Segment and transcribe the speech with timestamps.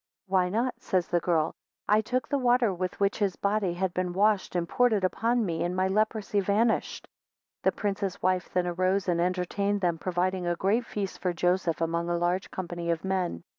[0.29, 0.73] 32 Why not?
[0.81, 1.53] says the girl;
[1.87, 5.45] I took the water with which his body had been washed, and poured it upon
[5.45, 7.07] me, and my leprosy vanished.
[7.61, 11.81] 33 The prince's wife then arose and entertained them, providing a great feast for Joseph
[11.81, 13.43] among a large company of men.